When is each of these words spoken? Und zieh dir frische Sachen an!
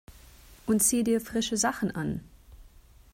Und 0.65 0.81
zieh 0.81 1.03
dir 1.03 1.21
frische 1.21 1.57
Sachen 1.57 1.91
an! 1.91 2.21